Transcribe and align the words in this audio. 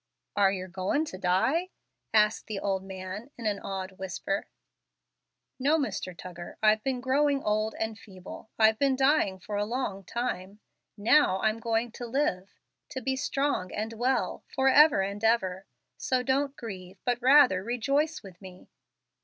"Are 0.35 0.51
yer 0.51 0.67
goin' 0.67 1.05
to 1.05 1.19
die?" 1.19 1.69
asked 2.11 2.47
the 2.47 2.59
old 2.59 2.83
man, 2.83 3.29
in 3.37 3.45
an 3.45 3.59
awed 3.59 3.99
whisper. 3.99 4.47
"No, 5.59 5.77
Mr. 5.77 6.17
Tuggar; 6.17 6.57
I've 6.63 6.81
been 6.83 7.01
growing 7.01 7.43
old 7.43 7.75
and 7.77 7.99
feeble, 7.99 8.49
I've 8.57 8.79
been 8.79 8.95
dying 8.95 9.37
for 9.37 9.57
a 9.57 9.63
long 9.63 10.03
time. 10.03 10.59
Now 10.97 11.39
I'm 11.43 11.59
going 11.59 11.91
to 11.91 12.07
live 12.07 12.49
to 12.89 12.99
be 13.03 13.15
strong 13.15 13.71
and 13.71 13.93
well, 13.93 14.43
forever 14.55 15.01
and 15.01 15.23
ever. 15.23 15.67
So 15.99 16.23
don't 16.23 16.57
grieve, 16.57 16.97
but 17.05 17.21
rather 17.21 17.63
rejoice 17.63 18.23
with 18.23 18.41
me." 18.41 18.71